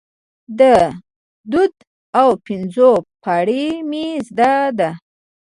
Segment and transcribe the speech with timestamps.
[0.59, 0.61] د
[1.51, 1.65] دوو
[2.19, 2.91] او پنځو
[3.23, 4.89] پاړۍ مې زده ده،